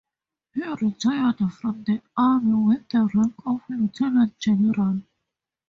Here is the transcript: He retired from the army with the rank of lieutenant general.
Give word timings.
He 0.55 0.63
retired 0.67 1.37
from 1.53 1.83
the 1.83 2.01
army 2.17 2.55
with 2.55 2.89
the 2.89 3.07
rank 3.13 3.35
of 3.45 3.61
lieutenant 3.69 4.35
general. 4.39 5.03